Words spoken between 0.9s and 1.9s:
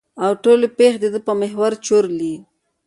د ده په محور